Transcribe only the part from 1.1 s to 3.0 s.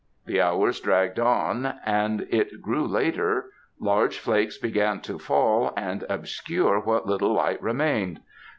on, and as it grew